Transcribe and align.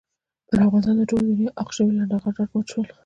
پر 0.47 0.57
افغانستان 0.67 0.95
د 0.97 1.03
ټولې 1.09 1.25
دنیا 1.31 1.49
عاق 1.57 1.69
شوي 1.75 1.91
لنډه 1.97 2.17
غر 2.21 2.33
را 2.39 2.45
مات 2.51 2.65
شول. 2.71 2.87